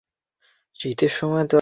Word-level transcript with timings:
এটা 0.79 1.07
তোমার 1.19 1.39
অফিস। 1.39 1.49